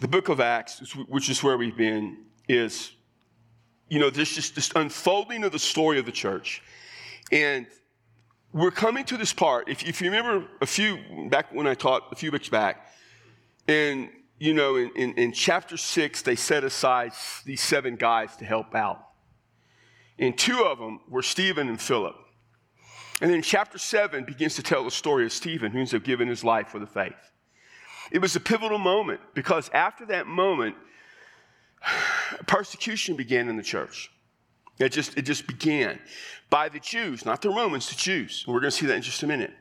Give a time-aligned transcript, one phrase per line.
[0.00, 2.92] the book of Acts, which is where we've been, is,
[3.88, 6.62] you know, there's just this unfolding of the story of the church.
[7.32, 7.66] And
[8.52, 9.68] we're coming to this part.
[9.68, 10.98] If, if you remember a few,
[11.30, 12.86] back when I taught a few weeks back,
[13.68, 17.12] and, you know, in, in, in chapter six, they set aside
[17.44, 19.02] these seven guys to help out.
[20.18, 22.16] And two of them were Stephen and Philip.
[23.20, 26.28] And then chapter 7 begins to tell the story of Stephen, who ends up giving
[26.28, 27.14] his life for the faith.
[28.10, 30.76] It was a pivotal moment because after that moment,
[32.46, 34.10] persecution began in the church.
[34.78, 35.98] It just, it just began
[36.50, 38.44] by the Jews, not the Romans, the Jews.
[38.46, 39.52] And we're going to see that in just a minute.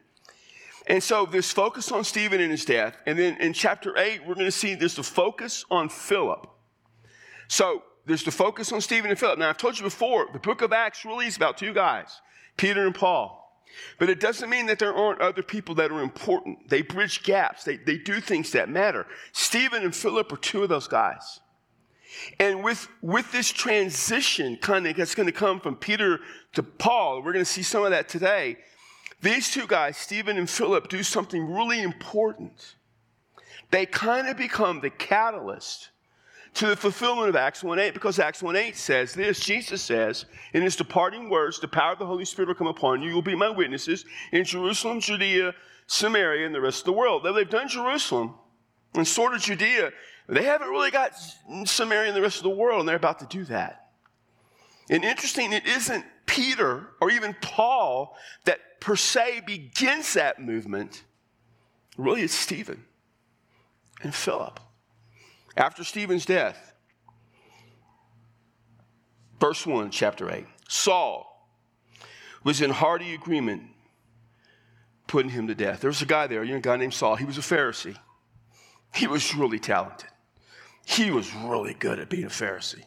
[0.87, 2.97] And so this focus on Stephen and his death.
[3.05, 6.47] And then in chapter 8, we're going to see there's the focus on Philip.
[7.47, 9.39] So there's the focus on Stephen and Philip.
[9.39, 12.21] Now, I've told you before, the book of Acts really is about two guys,
[12.57, 13.44] Peter and Paul.
[13.99, 16.69] But it doesn't mean that there aren't other people that are important.
[16.69, 19.05] They bridge gaps, they, they do things that matter.
[19.31, 21.39] Stephen and Philip are two of those guys.
[22.39, 26.19] And with, with this transition kind of that's going to come from Peter
[26.53, 28.57] to Paul, we're going to see some of that today.
[29.21, 32.75] These two guys, Stephen and Philip, do something really important.
[33.71, 35.89] They kind of become the catalyst
[36.55, 40.25] to the fulfillment of Acts 1 8, because Acts 1 8 says this Jesus says,
[40.53, 43.09] in his departing words, the power of the Holy Spirit will come upon you.
[43.09, 45.53] You will be my witnesses in Jerusalem, Judea,
[45.87, 47.23] Samaria, and the rest of the world.
[47.23, 48.35] Though they've done Jerusalem
[48.93, 49.91] and sort of Judea,
[50.27, 51.11] they haven't really got
[51.65, 53.89] Samaria and the rest of the world, and they're about to do that.
[54.89, 61.03] And interesting, it isn't Peter or even Paul that per se begins that movement.
[61.97, 62.85] Really, it's Stephen
[64.01, 64.59] and Philip
[65.57, 66.73] after Stephen's death.
[69.39, 70.45] Verse 1, chapter 8.
[70.67, 71.31] Saul
[72.43, 73.63] was in hearty agreement
[75.07, 75.81] putting him to death.
[75.81, 77.15] There was a guy there, a guy named Saul.
[77.15, 77.97] He was a Pharisee.
[78.93, 80.09] He was really talented.
[80.85, 82.85] He was really good at being a Pharisee.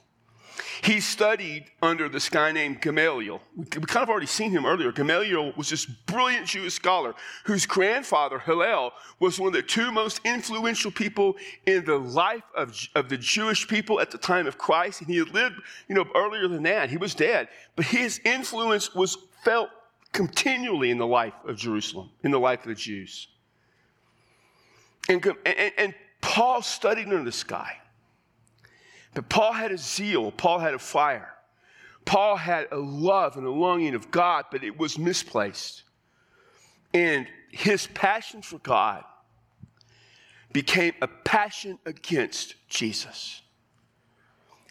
[0.83, 3.41] He studied under this guy named Gamaliel.
[3.57, 4.93] We kind of already seen him earlier.
[4.93, 10.21] Gamaliel was this brilliant Jewish scholar whose grandfather, Hillel, was one of the two most
[10.25, 15.01] influential people in the life of, of the Jewish people at the time of Christ.
[15.01, 15.57] And he had lived,
[15.89, 16.91] you know, earlier than that.
[16.91, 17.49] He was dead.
[17.75, 19.71] But his influence was felt
[20.13, 23.29] continually in the life of Jerusalem, in the life of the Jews.
[25.09, 27.79] And, and, and Paul studied under this guy.
[29.15, 31.35] But Paul had a zeal, Paul had a fire.
[32.05, 35.83] Paul had a love and a longing of God, but it was misplaced.
[36.95, 39.05] And his passion for God
[40.53, 43.43] became a passion against Jesus.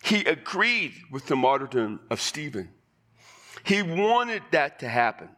[0.03, 2.69] He agreed with the martyrdom of Stephen.
[3.63, 5.29] He wanted that to happen.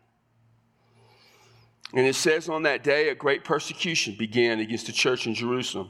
[1.94, 5.90] And it says on that day, a great persecution began against the church in Jerusalem.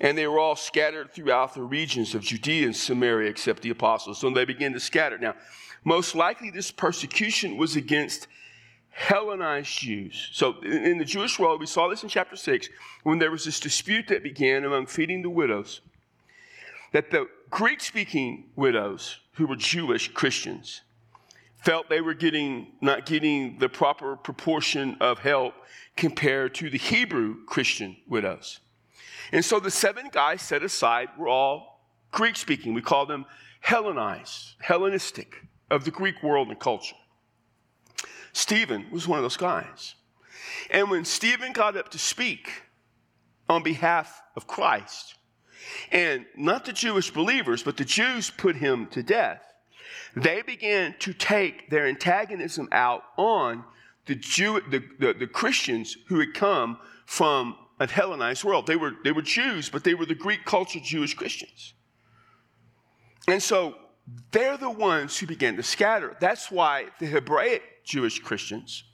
[0.00, 4.18] And they were all scattered throughout the regions of Judea and Samaria except the apostles.
[4.18, 5.18] So they began to scatter.
[5.18, 5.34] Now,
[5.84, 8.28] most likely this persecution was against
[8.90, 10.28] Hellenized Jews.
[10.32, 12.68] So in the Jewish world, we saw this in chapter 6
[13.04, 15.82] when there was this dispute that began among feeding the widows.
[16.92, 20.80] That the Greek speaking widows, who were Jewish Christians,
[21.62, 25.54] felt they were getting not getting the proper proportion of help
[25.96, 28.60] compared to the Hebrew Christian widows.
[29.32, 32.74] And so the seven guys set aside were all Greek speaking.
[32.74, 33.26] We call them
[33.60, 36.96] Hellenized, Hellenistic of the Greek world and culture.
[38.32, 39.94] Stephen was one of those guys.
[40.70, 42.62] And when Stephen got up to speak
[43.48, 45.16] on behalf of Christ,
[45.90, 49.42] and not the Jewish believers, but the Jews put him to death,
[50.14, 53.64] they began to take their antagonism out on
[54.06, 58.66] the, Jew, the, the, the Christians who had come from a Hellenized world.
[58.66, 61.74] They were, they were Jews, but they were the Greek culture Jewish Christians.
[63.28, 63.76] And so
[64.30, 66.16] they're the ones who began to scatter.
[66.20, 68.84] That's why the Hebraic Jewish Christians,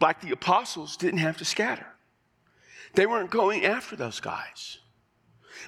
[0.00, 1.86] like the apostles, didn't have to scatter.
[2.94, 4.78] They weren't going after those guys.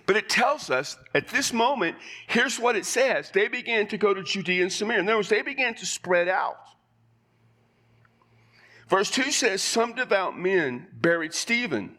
[0.05, 1.96] But it tells us at this moment,
[2.29, 3.31] here's what it says.
[3.31, 5.00] They began to go to Judea and Samaria.
[5.00, 6.56] In other words, they began to spread out.
[8.88, 11.96] Verse 2 says, Some devout men buried Stephen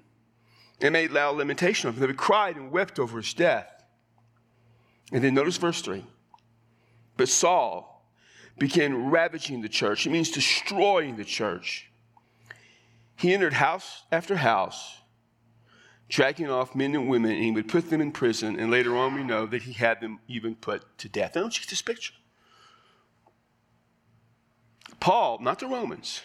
[0.81, 2.07] and made loud lamentation of him.
[2.07, 3.67] They cried and wept over his death.
[5.11, 6.03] And then notice verse 3.
[7.17, 8.05] But Saul
[8.57, 10.05] began ravaging the church.
[10.05, 11.89] It means destroying the church.
[13.15, 14.97] He entered house after house,
[16.07, 18.59] dragging off men and women, and he would put them in prison.
[18.59, 21.35] And later on, we know that he had them even put to death.
[21.35, 22.13] Now, don't you get this picture?
[24.99, 26.21] Paul, not the Romans,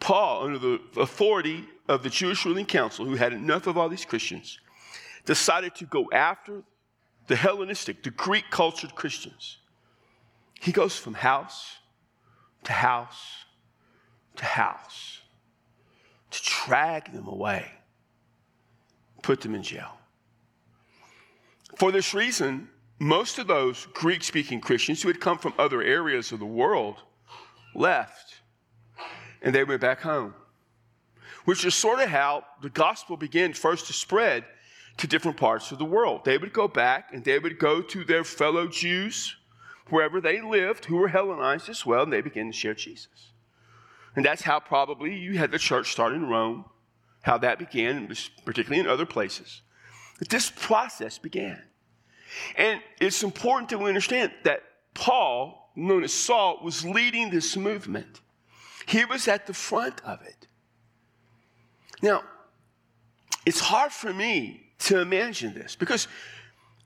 [0.00, 4.04] Paul, under the authority of the Jewish ruling council, who had enough of all these
[4.04, 4.58] Christians,
[5.24, 6.62] decided to go after
[7.26, 9.58] the Hellenistic, the Greek cultured Christians.
[10.60, 11.78] He goes from house
[12.64, 13.44] to house
[14.36, 15.20] to house
[16.30, 17.70] to drag them away,
[19.22, 19.98] put them in jail.
[21.76, 22.68] For this reason,
[22.98, 26.96] most of those Greek speaking Christians who had come from other areas of the world
[27.74, 28.40] left
[29.44, 30.34] and they went back home,
[31.44, 34.44] which is sort of how the gospel began first to spread
[34.96, 36.24] to different parts of the world.
[36.24, 39.36] They would go back and they would go to their fellow Jews
[39.90, 43.32] wherever they lived who were Hellenized as well, and they began to share Jesus.
[44.16, 46.64] And that's how probably you had the church start in Rome,
[47.22, 48.14] how that began,
[48.44, 49.60] particularly in other places.
[50.18, 51.60] But this process began.
[52.56, 54.62] And it's important to understand that
[54.94, 58.20] Paul, known as Saul, was leading this movement.
[58.86, 60.46] He was at the front of it.
[62.02, 62.22] Now,
[63.46, 66.08] it's hard for me to imagine this because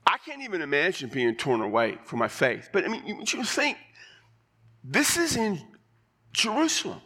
[0.05, 2.69] I can't even imagine being torn away from my faith.
[2.71, 3.77] But I mean, you, you think
[4.83, 5.61] this is in
[6.33, 7.01] Jerusalem.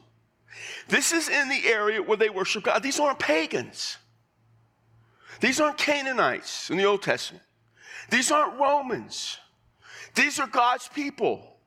[0.88, 2.84] This is in the area where they worship God.
[2.84, 3.98] These aren't pagans.
[5.40, 7.44] These aren't Canaanites in the Old Testament.
[8.10, 9.38] These aren't Romans.
[10.16, 11.57] These are God's people,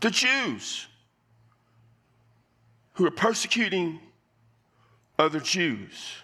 [0.00, 0.86] the Jews,
[2.94, 4.00] who are persecuting
[5.18, 6.16] other Jews.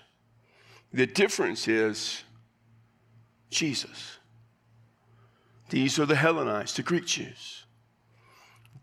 [0.92, 2.24] The difference is
[3.50, 4.18] Jesus.
[5.68, 7.64] These are the Hellenized, the Greek Jews.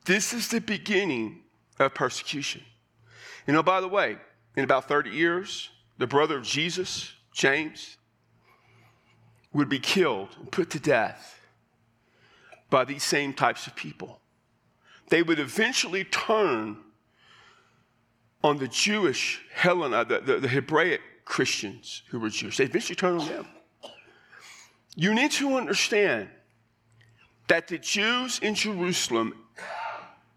[0.05, 1.41] This is the beginning
[1.79, 2.61] of persecution.
[3.45, 4.17] You know, by the way,
[4.55, 7.97] in about 30 years, the brother of Jesus, James,
[9.53, 11.41] would be killed and put to death
[12.69, 14.19] by these same types of people.
[15.09, 16.77] They would eventually turn
[18.43, 22.57] on the Jewish Hellen, uh, the, the, the Hebraic Christians who were Jewish.
[22.57, 23.47] They eventually turned on them.
[24.95, 26.29] You need to understand
[27.47, 29.33] that the Jews in Jerusalem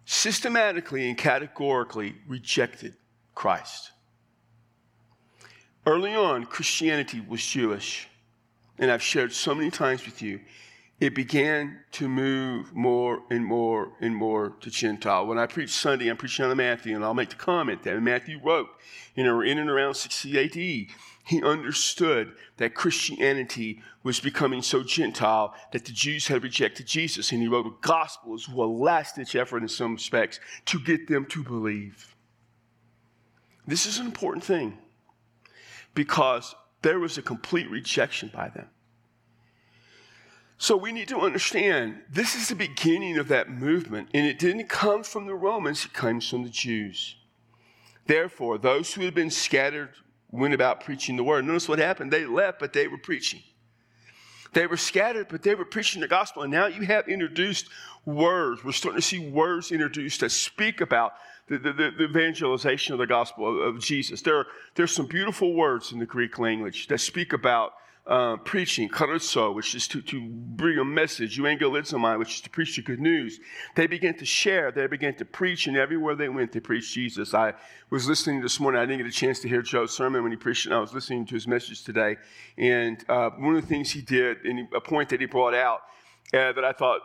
[0.05, 2.94] systematically and categorically rejected
[3.35, 3.93] Christ.
[5.87, 8.08] Early on, Christianity was Jewish,
[8.79, 10.41] and I've shared so many times with you,
[11.00, 15.26] it began to move more and more and more to Gentile.
[15.26, 18.38] When I preach Sunday, I'm preaching on Matthew, and I'll make the comment that Matthew
[18.43, 18.69] wrote
[19.17, 20.94] in, and around 60 AD
[21.31, 27.31] he understood that Christianity was becoming so Gentile that the Jews had rejected Jesus.
[27.31, 31.06] And he wrote a gospel as well, last ditch effort in some respects, to get
[31.06, 32.17] them to believe.
[33.64, 34.79] This is an important thing
[35.94, 38.67] because there was a complete rejection by them.
[40.62, 44.69] So we need to understand this is the beginning of that movement, and it didn't
[44.69, 47.17] come from the Romans, it comes from the Jews.
[48.05, 49.95] Therefore, those who had been scattered
[50.31, 51.47] went about preaching the word.
[51.47, 52.12] Notice what happened.
[52.12, 53.41] They left, but they were preaching.
[54.53, 56.43] They were scattered, but they were preaching the gospel.
[56.43, 57.71] And now you have introduced
[58.05, 58.62] words.
[58.62, 61.15] We're starting to see words introduced that speak about
[61.49, 64.21] the, the, the evangelization of the gospel of, of Jesus.
[64.21, 64.45] There
[64.79, 67.73] are, some beautiful words in the Greek language that speak about
[68.06, 72.76] uh, preaching, kerusso, which is to, to bring a message, euangelizomai, which is to preach
[72.76, 73.38] the good news.
[73.76, 77.35] They began to share, they began to preach, and everywhere they went, they preached Jesus.
[77.35, 77.55] I
[77.91, 80.37] was listening this morning, I didn't get a chance to hear Joe's sermon when he
[80.37, 82.17] preached, and I was listening to his message today.
[82.56, 85.83] And uh, one of the things he did, and a point that he brought out
[86.33, 87.00] uh, that I thought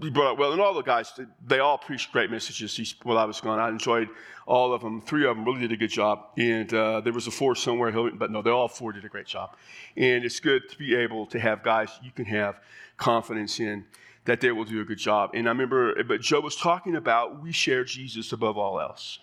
[0.00, 1.12] he brought up well, and all the guys,
[1.46, 3.58] they all preached great messages while I was gone.
[3.58, 4.08] I enjoyed
[4.46, 5.00] all of them.
[5.00, 7.92] Three of them really did a good job, and uh, there was a fourth somewhere,
[8.12, 9.56] but no, they all four did a great job.
[9.96, 12.60] And it's good to be able to have guys you can have
[12.96, 13.84] confidence in
[14.24, 15.30] that they will do a good job.
[15.34, 19.18] And I remember, but Joe was talking about we share Jesus above all else.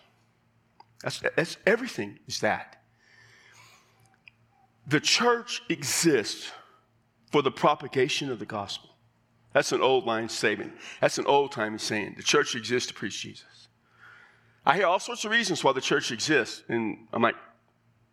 [1.02, 2.82] That's, that's everything is that.
[4.88, 6.52] The church exists
[7.32, 8.88] for the propagation of the gospel.
[9.53, 10.74] That's an old line statement.
[11.01, 12.15] That's an old time saying.
[12.18, 13.68] The church exists to preach Jesus.
[14.65, 16.63] I hear all sorts of reasons why the church exists.
[16.68, 17.36] And I'm like,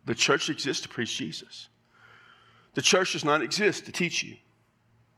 [0.05, 1.67] the church exists to preach Jesus.
[2.73, 4.35] The church does not exist to teach you.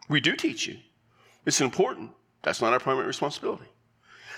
[0.10, 0.78] We do teach you.
[1.46, 2.12] It's important.
[2.42, 3.66] That's not our primary responsibility.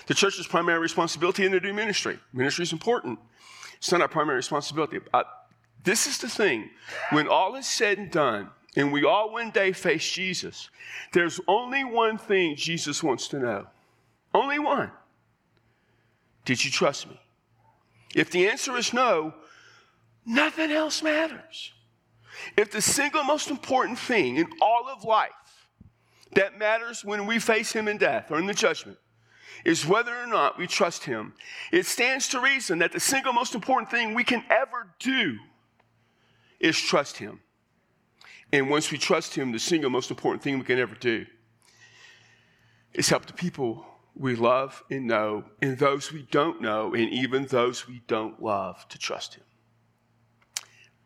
[0.06, 2.18] The church's primary responsibility in to do ministry.
[2.32, 3.18] Ministry is important.
[3.76, 4.98] It's not our primary responsibility.
[5.12, 5.24] I,
[5.84, 6.70] this is the thing.
[7.10, 10.70] When all is said and done, and we all one day face Jesus,
[11.12, 13.66] there's only one thing Jesus wants to know.
[14.34, 14.90] Only one.
[16.44, 17.20] Did you trust me?
[18.14, 19.34] If the answer is no,
[20.24, 21.72] nothing else matters.
[22.56, 25.30] If the single most important thing in all of life
[26.34, 28.98] that matters when we face Him in death or in the judgment
[29.64, 31.34] is whether or not we trust Him,
[31.70, 35.38] it stands to reason that the single most important thing we can ever do
[36.58, 37.40] is trust Him.
[38.52, 41.26] And once we trust Him, the single most important thing we can ever do
[42.92, 47.46] is help the people we love and know, and those we don't know, and even
[47.46, 49.44] those we don't love to trust Him.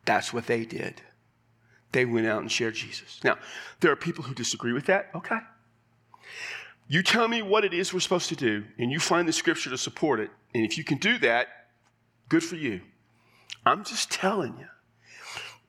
[0.05, 1.03] That's what they did.
[1.93, 3.21] They went out and shared Jesus.
[3.23, 3.39] Now,
[3.81, 5.11] there are people who disagree with that.
[5.15, 5.39] Okay.
[6.89, 9.71] You tell me what it is we're supposed to do, and you find the scripture
[9.71, 10.31] to support it.
[10.55, 11.49] And if you can do that,
[12.29, 12.81] good for you.
[13.65, 14.67] I'm just telling you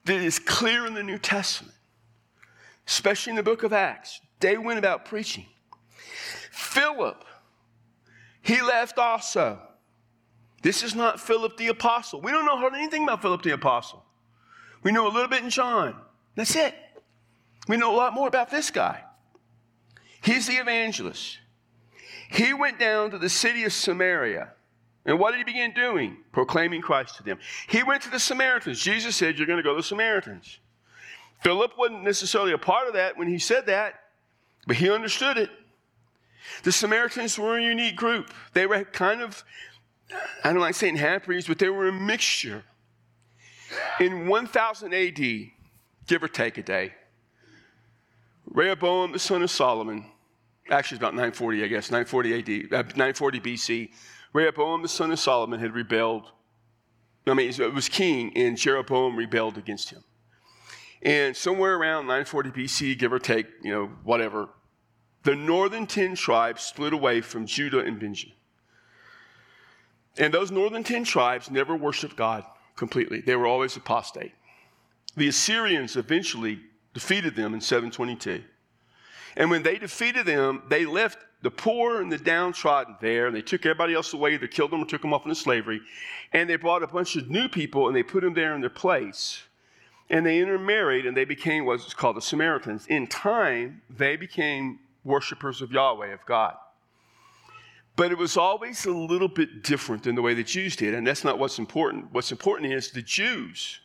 [0.08, 1.76] that it's clear in the New Testament,
[2.88, 4.20] especially in the book of Acts.
[4.40, 5.46] They went about preaching.
[6.52, 7.24] Philip,
[8.42, 9.60] he left also.
[10.64, 12.22] This is not Philip the apostle.
[12.22, 14.04] We don't know anything about Philip the apostle.
[14.84, 15.96] We know a little bit in John.
[16.36, 16.74] That's it.
[17.68, 19.04] We know a lot more about this guy.
[20.22, 21.40] He's the evangelist.
[22.30, 24.54] He went down to the city of Samaria.
[25.08, 26.18] And what did he begin doing?
[26.34, 27.40] Proclaiming Christ to them.
[27.68, 28.80] He went to the Samaritans.
[28.80, 30.60] Jesus said, You're going to go to the Samaritans.
[31.42, 33.94] Philip wasn't necessarily a part of that when he said that,
[34.68, 35.50] but he understood it.
[36.64, 38.34] The Samaritans were a unique group.
[38.54, 39.44] They were kind of,
[40.44, 42.64] I don't like saying half breeds, but they were a mixture.
[44.00, 45.18] In 1000 AD,
[46.08, 46.94] give or take a day,
[48.50, 50.06] Rehoboam, the son of Solomon,
[50.70, 53.92] actually it's about 940, I guess, 940 AD, uh, 940 BC,
[54.34, 56.32] Rehoboam, the son of Solomon, had rebelled.
[57.26, 60.04] I mean, it was king, and Jeroboam rebelled against him.
[61.02, 64.50] And somewhere around 940 BC, give or take, you know, whatever,
[65.24, 68.36] the northern 10 tribes split away from Judah and Benjamin.
[70.18, 72.44] And those northern 10 tribes never worshiped God
[72.76, 74.34] completely, they were always apostate.
[75.16, 76.60] The Assyrians eventually
[76.94, 78.44] defeated them in 722.
[79.38, 83.44] And when they defeated them, they left the poor and the downtrodden there, and they
[83.44, 85.79] took everybody else away, They killed them or took them off into slavery.
[86.34, 88.72] And they brought a bunch of new people and they put them there in their
[88.72, 89.44] place.
[90.10, 92.88] And they intermarried and they became what's called the Samaritans.
[92.88, 96.56] In time, they became worshipers of Yahweh, of God.
[97.96, 101.06] But it was always a little bit different than the way the Jews did, and
[101.06, 102.12] that's not what's important.
[102.12, 103.79] What's important is the Jews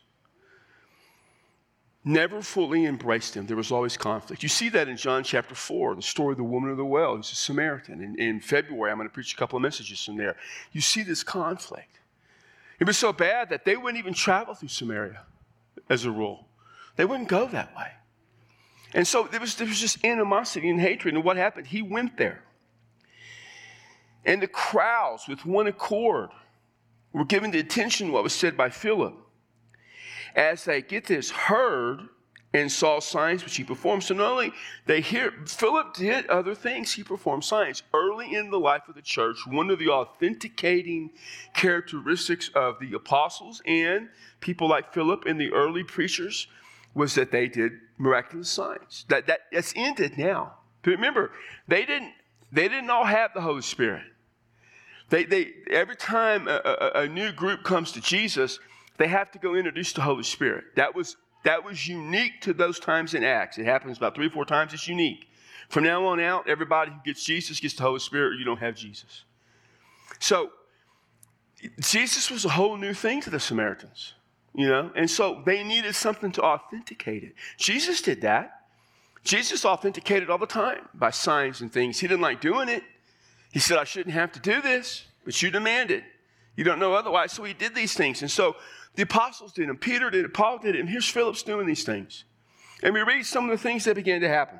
[2.05, 3.45] never fully embraced him.
[3.45, 4.43] There was always conflict.
[4.43, 7.15] You see that in John chapter 4, the story of the woman of the well,
[7.15, 8.01] who's a Samaritan.
[8.01, 10.35] In, in February, I'm going to preach a couple of messages from there.
[10.71, 11.99] You see this conflict.
[12.79, 15.21] It was so bad that they wouldn't even travel through Samaria
[15.89, 16.47] as a rule,
[16.95, 17.91] they wouldn't go that way.
[18.93, 21.15] And so there was, there was just animosity and hatred.
[21.15, 21.67] And what happened?
[21.67, 22.43] He went there.
[24.23, 26.29] And the crowds, with one accord,
[27.11, 29.15] were giving the attention to what was said by Philip.
[30.35, 32.09] As they get this, heard
[32.53, 34.03] and saw signs which he performed.
[34.03, 34.53] So not only
[34.85, 37.81] they hear, Philip did other things, he performed signs.
[37.93, 41.11] Early in the life of the church, one of the authenticating
[41.55, 44.09] characteristics of the apostles and
[44.39, 46.47] people like Philip and the early preachers
[46.93, 49.05] was that they did miraculous signs.
[49.09, 50.53] That, that that's ended now.
[50.83, 51.31] But remember,
[51.67, 52.13] they didn't
[52.51, 54.03] they didn't all have the Holy Spirit.
[55.09, 58.59] They, they every time a, a, a new group comes to Jesus,
[58.97, 60.65] they have to go introduce the Holy Spirit.
[60.75, 63.57] That was that was unique to those times in Acts.
[63.57, 64.73] It happens about three or four times.
[64.73, 65.27] It's unique.
[65.67, 68.59] From now on out, everybody who gets Jesus gets the Holy Spirit, or you don't
[68.59, 69.23] have Jesus.
[70.19, 70.51] So
[71.79, 74.13] Jesus was a whole new thing to the Samaritans.
[74.55, 77.33] You know, and so they needed something to authenticate it.
[77.57, 78.61] Jesus did that.
[79.23, 81.99] Jesus authenticated all the time by signs and things.
[81.99, 82.83] He didn't like doing it.
[83.51, 86.03] He said, I shouldn't have to do this, but you demand it.
[86.55, 87.31] You don't know otherwise.
[87.31, 88.21] So he did these things.
[88.21, 88.55] And so
[88.95, 91.83] the apostles did it, Peter did it, Paul did it, and here's Philip's doing these
[91.83, 92.25] things.
[92.83, 94.59] And we read some of the things that began to happen.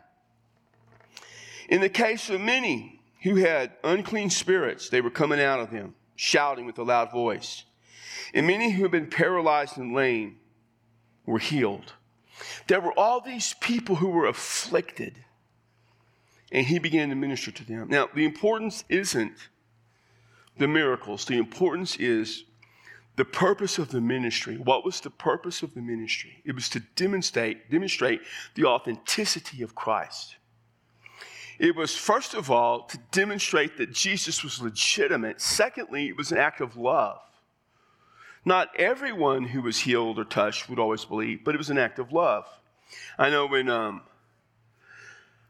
[1.69, 5.95] In the case of many who had unclean spirits, they were coming out of them,
[6.15, 7.63] shouting with a loud voice.
[8.33, 10.38] And many who had been paralyzed and lame
[11.25, 11.93] were healed.
[12.67, 15.23] There were all these people who were afflicted,
[16.51, 17.88] and he began to minister to them.
[17.89, 19.33] Now, the importance isn't
[20.57, 22.45] the miracles, the importance is
[23.15, 24.57] the purpose of the ministry.
[24.57, 26.41] What was the purpose of the ministry?
[26.45, 28.22] It was to demonstrate, demonstrate
[28.55, 30.36] the authenticity of Christ.
[31.60, 35.39] It was, first of all, to demonstrate that Jesus was legitimate.
[35.39, 37.19] Secondly, it was an act of love.
[38.45, 42.00] Not everyone who was healed or touched would always believe, but it was an act
[42.00, 42.45] of love.
[43.17, 44.01] I know when um,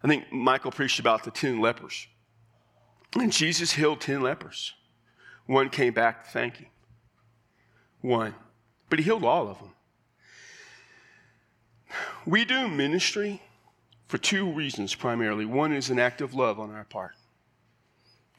[0.04, 2.08] I think Michael preached about the 10 lepers,
[3.16, 4.74] and Jesus healed 10 lepers.
[5.46, 6.68] One came back to thank him.
[8.02, 8.34] One.
[8.90, 9.74] But he healed all of them.
[12.26, 13.42] We do ministry
[14.08, 15.46] for two reasons primarily.
[15.46, 17.16] One is an act of love on our part,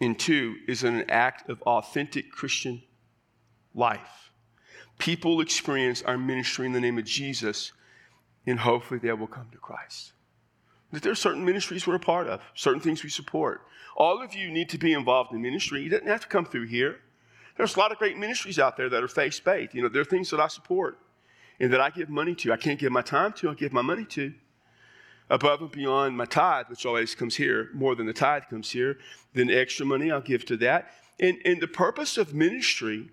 [0.01, 2.83] and two is an act of authentic Christian
[3.75, 4.25] life
[4.99, 7.73] people experience our ministry in the name of Jesus
[8.47, 10.13] and hopefully they will come to Christ.
[10.95, 13.63] That there are certain ministries we're a part of, certain things we support.
[13.97, 15.83] All of you need to be involved in ministry.
[15.83, 17.01] You don't have to come through here.
[17.57, 19.75] There's a lot of great ministries out there that are faith based.
[19.75, 20.99] You know, there are things that I support
[21.61, 22.53] and that I give money to.
[22.53, 24.35] I can't give my time to, I give my money to.
[25.31, 28.99] Above and beyond my tithe, which always comes here, more than the tithe comes here,
[29.33, 30.91] then extra money I'll give to that.
[31.19, 33.11] And, and the purpose of ministry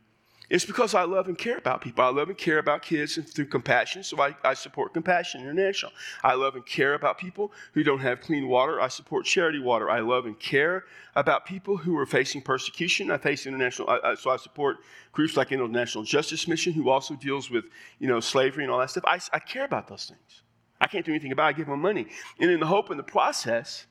[0.52, 2.04] it's because I love and care about people.
[2.04, 5.94] I love and care about kids and through compassion, so I, I support Compassion International.
[6.26, 8.82] I love and care about people who don't have clean water.
[8.82, 9.90] I support Charity Water.
[9.90, 10.84] I love and care
[11.16, 13.12] about people who are facing persecution.
[13.12, 14.80] I face international, I, I, so I support
[15.14, 17.64] groups like International Justice Mission, who also deals with
[18.00, 19.06] you know slavery and all that stuff.
[19.08, 20.42] I, I care about those things.
[20.82, 21.48] I can't do anything about it.
[21.48, 22.08] I give them money,
[22.42, 23.86] and in the hope in the process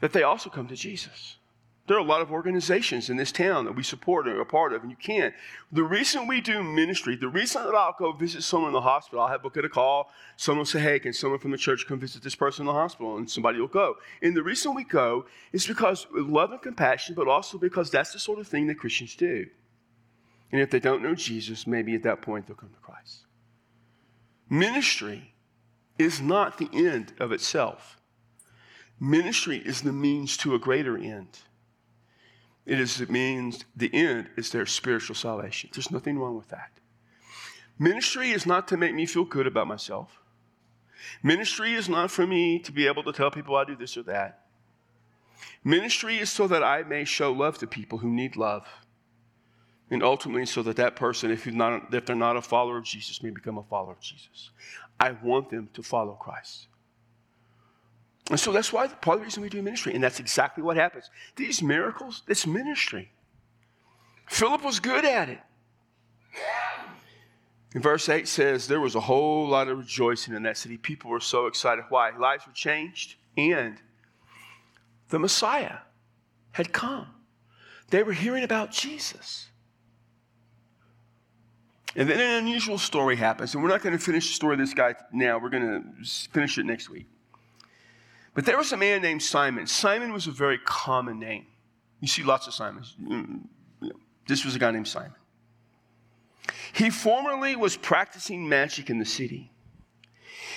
[0.00, 1.36] that they also come to Jesus.
[1.88, 4.46] There are a lot of organizations in this town that we support and are a
[4.46, 5.34] part of, and you can't.
[5.72, 9.20] The reason we do ministry, the reason that I'll go visit someone in the hospital,
[9.20, 11.86] I'll have a get a call, someone will say, hey, can someone from the church
[11.88, 13.16] come visit this person in the hospital?
[13.16, 13.96] And somebody will go.
[14.22, 18.12] And the reason we go is because of love and compassion, but also because that's
[18.12, 19.46] the sort of thing that Christians do.
[20.52, 23.26] And if they don't know Jesus, maybe at that point they'll come to Christ.
[24.48, 25.34] Ministry
[25.98, 27.98] is not the end of itself.
[29.00, 31.40] Ministry is the means to a greater end.
[32.64, 35.70] It is it means the end is their spiritual salvation.
[35.72, 36.70] There's nothing wrong with that.
[37.78, 40.20] Ministry is not to make me feel good about myself.
[41.22, 44.04] Ministry is not for me to be able to tell people I do this or
[44.04, 44.46] that.
[45.64, 48.66] Ministry is so that I may show love to people who need love.
[49.90, 53.22] And ultimately, so that that person, if, not, if they're not a follower of Jesus,
[53.22, 54.50] may become a follower of Jesus.
[54.98, 56.66] I want them to follow Christ.
[58.30, 59.94] And so that's why part of the reason we do ministry.
[59.94, 61.10] And that's exactly what happens.
[61.36, 63.10] These miracles, it's ministry.
[64.28, 65.40] Philip was good at it.
[67.74, 70.76] In verse 8 says, There was a whole lot of rejoicing in that city.
[70.76, 71.84] People were so excited.
[71.88, 72.16] Why?
[72.16, 73.78] Lives were changed, and
[75.08, 75.78] the Messiah
[76.52, 77.06] had come.
[77.88, 79.48] They were hearing about Jesus.
[81.94, 83.54] And then an unusual story happens.
[83.54, 85.38] And we're not going to finish the story of this guy now.
[85.38, 87.06] We're going to finish it next week.
[88.34, 89.66] But there was a man named Simon.
[89.66, 91.46] Simon was a very common name.
[92.00, 92.96] You see lots of Simons.
[93.00, 93.46] Mm,
[94.26, 95.14] this was a guy named Simon.
[96.72, 99.52] He formerly was practicing magic in the city.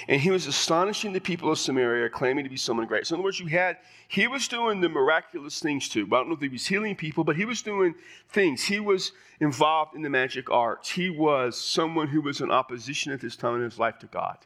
[0.08, 3.08] And he was astonishing the people of Samaria, claiming to be someone great.
[3.08, 6.06] So, in other words, you had, he was doing the miraculous things too.
[6.06, 7.96] I don't know if he was healing people, but he was doing
[8.30, 8.64] things.
[8.64, 10.90] He was involved in the magic arts.
[10.90, 14.38] He was someone who was in opposition at this time in his life to God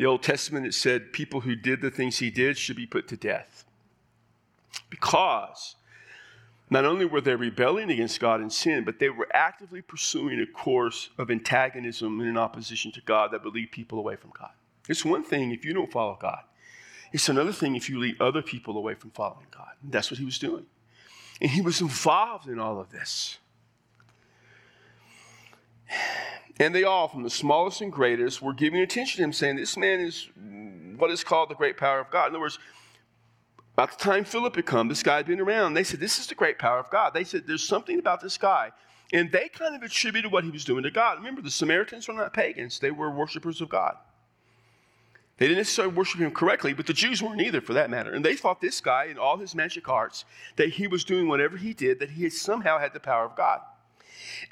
[0.00, 3.06] the Old Testament, it said people who did the things he did should be put
[3.08, 3.66] to death.
[4.88, 5.76] Because
[6.70, 10.46] not only were they rebelling against God in sin, but they were actively pursuing a
[10.46, 14.52] course of antagonism and in opposition to God that would lead people away from God.
[14.88, 16.44] It's one thing if you don't follow God,
[17.12, 19.72] it's another thing if you lead other people away from following God.
[19.82, 20.64] And that's what he was doing.
[21.42, 23.36] And he was involved in all of this.
[26.58, 29.76] And they all, from the smallest and greatest, were giving attention to him, saying, This
[29.76, 30.28] man is
[30.98, 32.26] what is called the great power of God.
[32.26, 32.58] In other words,
[33.74, 35.74] about the time Philip had come, this guy had been around.
[35.74, 37.14] They said, This is the great power of God.
[37.14, 38.72] They said, There's something about this guy.
[39.12, 41.18] And they kind of attributed what he was doing to God.
[41.18, 43.96] Remember, the Samaritans were not pagans, they were worshipers of God.
[45.38, 48.12] They didn't necessarily worship him correctly, but the Jews weren't either, for that matter.
[48.12, 50.26] And they thought this guy, in all his magic arts,
[50.56, 53.60] that he was doing whatever he did, that he somehow had the power of God.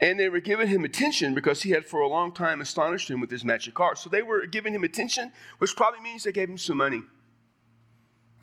[0.00, 3.20] And they were giving him attention because he had for a long time astonished him
[3.20, 3.98] with his magic art.
[3.98, 7.02] So they were giving him attention, which probably means they gave him some money.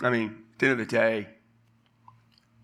[0.01, 1.27] I mean, at the end of the day,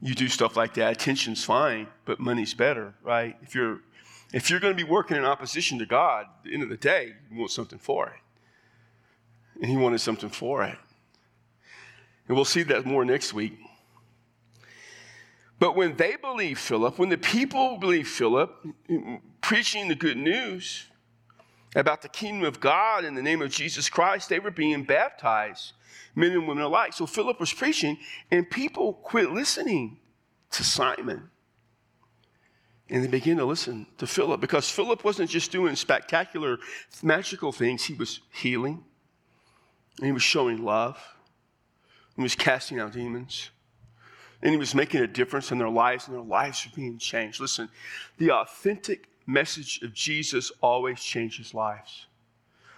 [0.02, 0.92] you do stuff like that.
[0.94, 3.38] Attention's fine, but money's better, right?
[3.42, 3.82] If you're
[4.34, 6.78] if you're going to be working in opposition to God, at the end of the
[6.78, 8.20] day, you want something for it.
[9.62, 10.78] And he wanted something for it.
[12.28, 13.60] And we'll see that more next week.
[15.62, 18.66] But when they believed Philip, when the people believed Philip,
[19.42, 20.88] preaching the good news
[21.76, 25.74] about the kingdom of God in the name of Jesus Christ, they were being baptized,
[26.16, 26.94] men and women alike.
[26.94, 28.00] So Philip was preaching,
[28.32, 30.00] and people quit listening
[30.50, 31.30] to Simon.
[32.90, 36.58] And they began to listen to Philip because Philip wasn't just doing spectacular,
[37.04, 38.84] magical things, he was healing,
[39.98, 40.98] and he was showing love,
[42.16, 43.52] he was casting out demons
[44.42, 47.40] and he was making a difference in their lives, and their lives were being changed.
[47.40, 47.70] Listen,
[48.18, 52.08] the authentic message of Jesus always changes lives.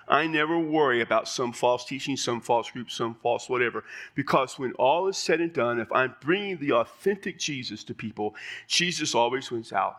[0.08, 4.74] I never worry about some false teaching, some false group, some false whatever, because when
[4.74, 8.36] all is said and done, if I'm bringing the authentic Jesus to people,
[8.68, 9.96] Jesus always wins out.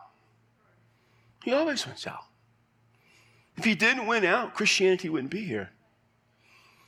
[1.43, 2.25] He always wins out.
[3.57, 5.71] If he didn't win out, Christianity wouldn't be here.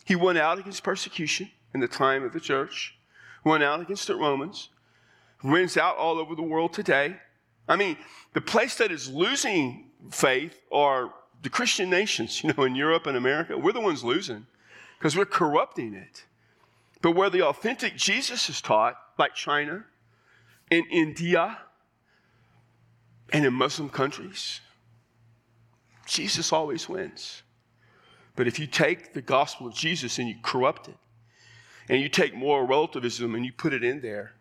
[0.05, 2.96] He went out against persecution in the time of the church,
[3.47, 4.71] went out against the Romans,
[5.43, 7.17] wins out all over the world today.
[7.69, 7.97] I mean,
[8.33, 13.17] the place that is losing faith are the Christian nations, you know, in Europe and
[13.17, 13.57] America.
[13.57, 14.47] We're the ones losing
[14.99, 16.25] because we're corrupting it.
[17.03, 19.85] But where the authentic Jesus is taught, like China,
[20.71, 21.59] and India,
[23.33, 24.61] and in Muslim countries,
[26.07, 27.43] Jesus always wins.
[28.35, 30.97] But if you take the gospel of Jesus and you corrupt it,
[31.89, 34.33] and you take moral relativism and you put it in there,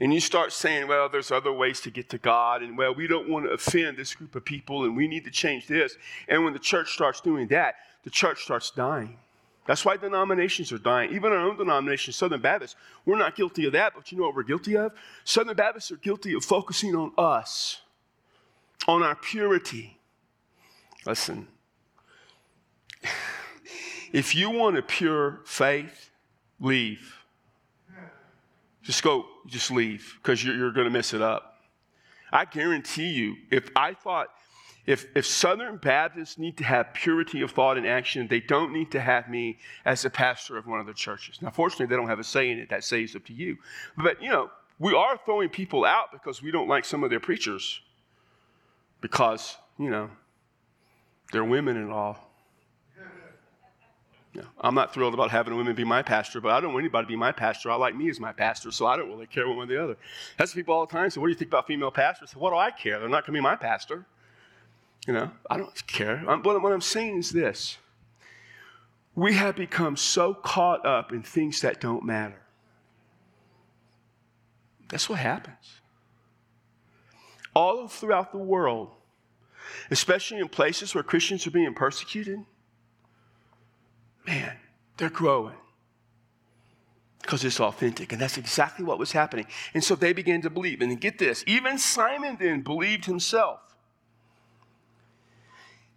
[0.00, 3.06] and you start saying, well, there's other ways to get to God, and well, we
[3.06, 5.96] don't want to offend this group of people, and we need to change this.
[6.28, 9.18] And when the church starts doing that, the church starts dying.
[9.66, 11.12] That's why denominations are dying.
[11.12, 14.36] Even our own denomination, Southern Baptists, we're not guilty of that, but you know what
[14.36, 14.92] we're guilty of?
[15.24, 17.80] Southern Baptists are guilty of focusing on us,
[18.86, 19.98] on our purity.
[21.04, 21.48] Listen,
[24.12, 26.10] if you want a pure faith,
[26.60, 27.14] leave.
[28.82, 31.60] Just go, just leave, because you're, you're going to mess it up.
[32.32, 34.28] I guarantee you, if I thought,
[34.86, 38.92] if, if Southern Baptists need to have purity of thought and action, they don't need
[38.92, 41.42] to have me as a pastor of one of their churches.
[41.42, 42.70] Now, fortunately, they don't have a say in it.
[42.70, 43.56] That say is up to you.
[43.96, 47.18] But, you know, we are throwing people out because we don't like some of their
[47.18, 47.80] preachers.
[49.00, 50.08] Because, you know,
[51.32, 52.25] they're women and all.
[54.60, 57.04] I'm not thrilled about having a woman be my pastor, but I don't want anybody
[57.04, 57.70] to be my pastor.
[57.70, 59.82] I like me as my pastor, so I don't really care one way or the
[59.82, 59.96] other.
[60.36, 62.34] That's people all the time say, What do you think about female pastors?
[62.34, 62.98] What do I care?
[62.98, 64.06] They're not going to be my pastor.
[65.06, 66.24] You know, I don't care.
[66.26, 67.78] I'm, what, what I'm saying is this
[69.14, 72.42] we have become so caught up in things that don't matter.
[74.88, 75.80] That's what happens.
[77.54, 78.90] All throughout the world,
[79.90, 82.44] especially in places where Christians are being persecuted,
[84.26, 84.56] man,
[84.96, 85.54] they're growing
[87.22, 88.12] because it's authentic.
[88.12, 89.46] And that's exactly what was happening.
[89.74, 90.80] And so they began to believe.
[90.80, 93.60] And get this even Simon then believed himself.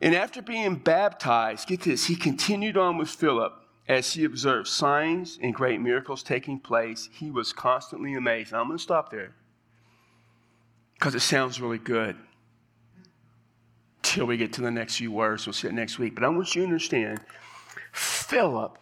[0.01, 3.53] And after being baptized, get this, he continued on with Philip
[3.87, 7.09] as he observed signs and great miracles taking place.
[7.11, 8.51] He was constantly amazed.
[8.51, 9.33] Now, I'm going to stop there
[10.93, 12.15] because it sounds really good
[14.01, 15.45] till we get to the next few words.
[15.45, 16.15] We'll see it next week.
[16.15, 17.19] But I want you to understand
[17.91, 18.77] Philip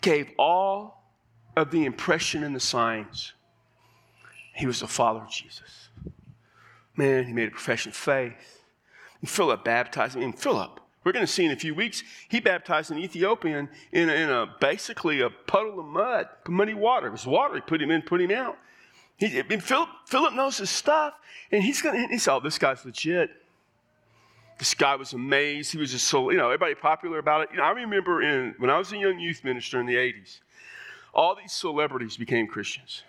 [0.00, 1.04] gave all
[1.56, 3.32] of the impression and the signs.
[4.54, 5.88] He was a follower of Jesus.
[6.96, 8.64] Man, he made a profession of faith.
[9.20, 10.22] And Philip baptized him.
[10.22, 14.08] And Philip, we're going to see in a few weeks, he baptized an Ethiopian in
[14.10, 17.06] a, in a basically a puddle of mud, muddy water.
[17.06, 17.54] It was water.
[17.54, 18.58] He put him in, put him out.
[19.16, 21.14] He, Philip, Philip knows his stuff,
[21.50, 23.30] and he's going to, he said, oh, this guy's legit.
[24.58, 25.72] This guy was amazed.
[25.72, 27.48] He was just so, you know, everybody popular about it.
[27.52, 30.40] You know, I remember in, when I was a young youth minister in the 80s,
[31.14, 33.04] all these celebrities became Christians.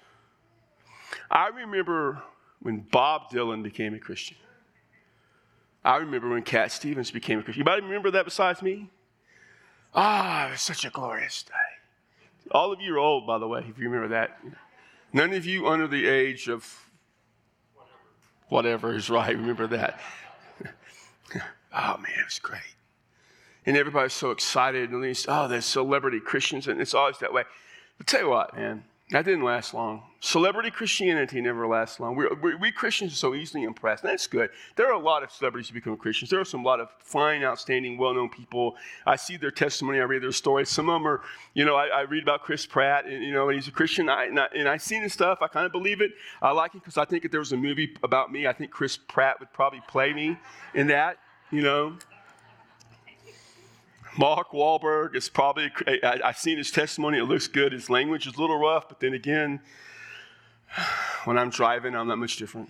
[1.29, 2.21] I remember
[2.61, 4.37] when Bob Dylan became a Christian.
[5.83, 7.61] I remember when Cat Stevens became a Christian.
[7.67, 8.89] Anybody remember that besides me?
[9.95, 12.51] Ah, it was such a glorious day.
[12.51, 14.39] All of you are old, by the way, if you remember that.
[15.13, 16.85] None of you under the age of
[18.49, 19.35] whatever is right.
[19.35, 19.99] Remember that.
[21.73, 22.61] Oh man, it was great.
[23.65, 27.43] And everybody's so excited, and these, oh, there's celebrity Christians, and it's always that way.
[27.97, 30.03] But tell you what, man, that didn't last long.
[30.21, 32.15] Celebrity Christianity never lasts long.
[32.15, 34.03] We're, we, we Christians are so easily impressed.
[34.03, 34.49] That's good.
[34.75, 36.29] There are a lot of celebrities who become Christians.
[36.29, 38.75] There are some lot of fine, outstanding, well-known people.
[39.05, 39.99] I see their testimony.
[39.99, 40.69] I read their stories.
[40.69, 41.21] Some of them are,
[41.53, 44.09] you know, I, I read about Chris Pratt, and you know, and he's a Christian.
[44.09, 45.39] I, and, I, and I seen his stuff.
[45.41, 46.11] I kind of believe it.
[46.41, 48.71] I like it because I think if there was a movie about me, I think
[48.71, 50.37] Chris Pratt would probably play me
[50.73, 51.17] in that.
[51.51, 51.97] You know,
[54.17, 57.71] Mark Wahlberg is probably, I, have seen his testimony, it looks good.
[57.71, 59.61] His language is a little rough, but then again,
[61.23, 62.69] when I'm driving, I'm not much different.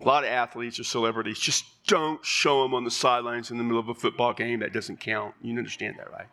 [0.00, 3.64] A lot of athletes or celebrities just don't show them on the sidelines in the
[3.64, 4.60] middle of a football game.
[4.60, 5.34] That doesn't count.
[5.40, 6.26] You understand that, right?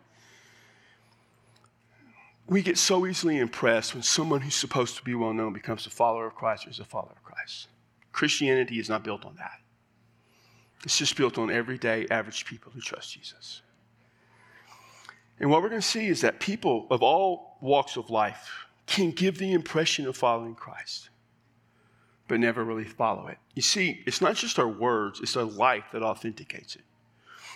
[2.48, 5.90] We get so easily impressed when someone who's supposed to be well known becomes a
[5.90, 7.68] follower of Christ or is a follower of Christ.
[8.10, 9.61] Christianity is not built on that.
[10.84, 13.62] It's just built on everyday, average people who trust Jesus.
[15.38, 18.48] And what we're going to see is that people of all walks of life
[18.86, 21.10] can give the impression of following Christ,
[22.28, 23.38] but never really follow it.
[23.54, 26.82] You see, it's not just our words, it's our life that authenticates it.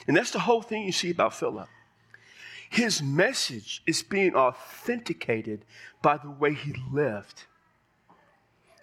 [0.06, 1.68] And that's the whole thing you see about Philip.
[2.70, 5.64] His message is being authenticated
[6.02, 7.44] by the way he lived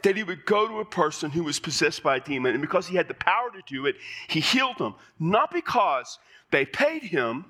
[0.04, 2.88] that he would go to a person who was possessed by a demon, and because
[2.88, 3.96] he had the power to do it,
[4.28, 4.96] he healed them.
[5.20, 6.20] Not because
[6.52, 7.46] they paid him,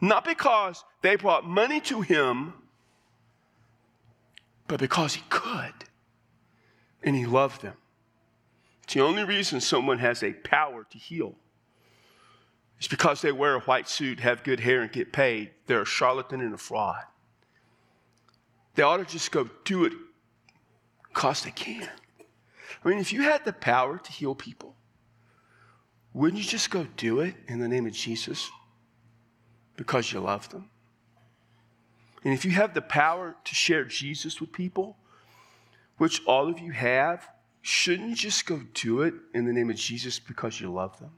[0.00, 2.52] Not because they brought money to him,
[4.66, 5.72] but because he could.
[7.02, 7.74] And he loved them.
[8.84, 11.36] It's the only reason someone has a power to heal.
[12.78, 15.50] It's because they wear a white suit, have good hair, and get paid.
[15.66, 17.02] They're a charlatan and a fraud.
[18.74, 19.92] They ought to just go do it
[21.18, 21.88] because they can.
[22.84, 24.76] I mean, if you had the power to heal people,
[26.14, 28.48] wouldn't you just go do it in the name of Jesus
[29.76, 30.70] because you love them?
[32.22, 34.96] And if you have the power to share Jesus with people,
[35.96, 37.26] which all of you have,
[37.62, 41.10] shouldn't you just go do it in the name of Jesus because you love them?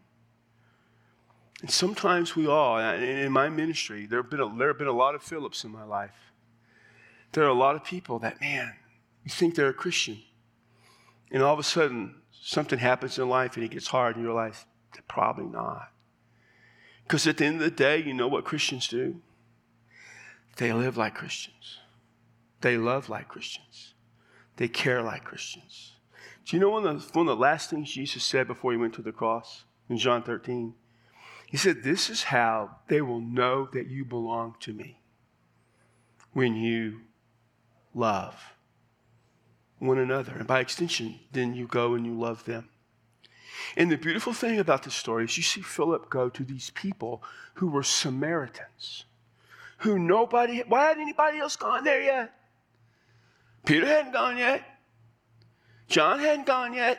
[1.60, 4.92] And sometimes we all, in my ministry, there have been a, there have been a
[4.92, 6.32] lot of Phillips in my life.
[7.32, 8.72] There are a lot of people that, man,
[9.24, 10.18] you think they're a Christian.
[11.30, 14.30] And all of a sudden, something happens in life and it gets hard and you
[14.30, 15.90] realize, they're probably not.
[17.04, 19.20] Because at the end of the day, you know what Christians do?
[20.56, 21.78] They live like Christians.
[22.60, 23.94] They love like Christians.
[24.56, 25.94] They care like Christians.
[26.44, 28.78] Do you know one of, the, one of the last things Jesus said before he
[28.78, 30.74] went to the cross in John 13?
[31.46, 35.00] He said, This is how they will know that you belong to me
[36.32, 37.00] when you
[37.94, 38.34] love
[39.80, 40.32] one another.
[40.32, 42.68] And by extension, then you go and you love them.
[43.76, 47.22] And the beautiful thing about this story is you see Philip go to these people
[47.54, 49.04] who were Samaritans,
[49.78, 52.32] who nobody, why hadn't anybody else gone there yet?
[53.66, 54.62] Peter hadn't gone yet.
[55.88, 56.98] John hadn't gone yet.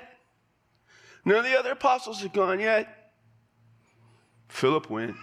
[1.23, 3.13] None of the other apostles had gone yet.
[4.49, 5.15] Philip went.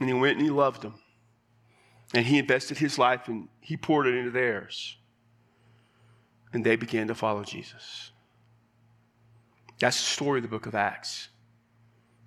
[0.00, 0.94] And he went and he loved them.
[2.12, 4.96] And he invested his life and he poured it into theirs.
[6.54, 8.12] And they began to follow Jesus.
[9.80, 11.28] That's the story of the book of Acts.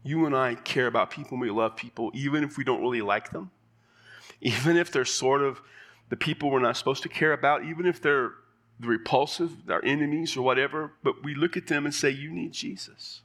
[0.04, 3.32] You and I care about people we love people, even if we don't really like
[3.32, 3.52] them,
[4.42, 5.62] even if they're sort of
[6.10, 8.34] the people we're not supposed to care about, even if they're
[8.80, 12.52] the repulsive, our enemies or whatever, but we look at them and say, You need
[12.52, 13.22] Jesus.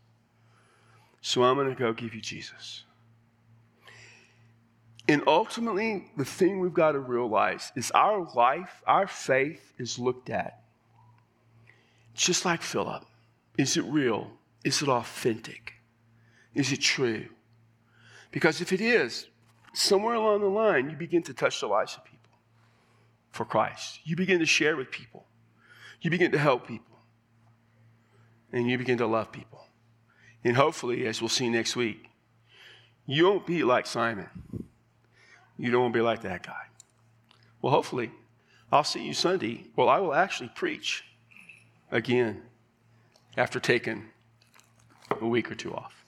[1.20, 2.84] So I'm going to go give you Jesus.
[5.08, 10.30] And ultimately, the thing we've got to realize is our life, our faith is looked
[10.30, 10.61] at
[12.14, 13.04] just like Philip.
[13.58, 14.30] Is it real?
[14.64, 15.74] Is it authentic?
[16.54, 17.26] Is it true?
[18.30, 19.26] Because if it is,
[19.74, 22.30] somewhere along the line, you begin to touch the lives of people
[23.30, 24.00] for Christ.
[24.04, 25.26] You begin to share with people.
[26.00, 26.98] You begin to help people.
[28.52, 29.66] And you begin to love people.
[30.44, 32.08] And hopefully, as we'll see next week,
[33.06, 34.28] you won't be like Simon.
[35.56, 36.66] You don't want to be like that guy.
[37.60, 38.10] Well, hopefully,
[38.70, 39.68] I'll see you Sunday.
[39.76, 41.04] Well, I will actually preach
[41.92, 42.42] again
[43.36, 44.08] after taking
[45.20, 46.01] a week or two off.